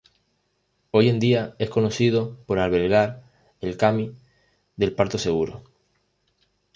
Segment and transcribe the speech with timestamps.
[0.89, 3.21] Hoy en día, es conocido por albergar
[3.59, 4.15] el Kami
[4.75, 5.61] del parto seguro.